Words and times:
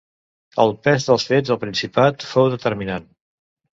El 0.63 0.71
pes 0.87 1.05
dels 1.09 1.27
fets 1.31 1.53
al 1.55 1.59
Principat 1.65 2.27
fou 2.31 2.49
determinant. 2.55 3.07